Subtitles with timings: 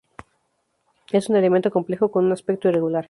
[1.11, 2.99] Es un elemento complejo, con un aspecto irregular.